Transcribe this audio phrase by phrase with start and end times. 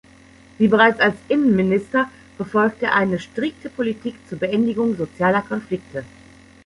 [0.57, 6.03] Wie bereits als Innenminister verfolgte er eine strikte Politik zur Beendigung sozialer Konflikte.